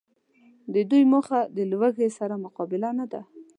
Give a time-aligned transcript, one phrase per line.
[0.73, 3.21] د دوی موخه د لوږي سره مقابله نده